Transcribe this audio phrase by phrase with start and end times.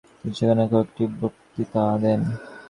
[0.19, 2.21] তিনি সেখানে কয়েকটি বক্তৃতা দেন।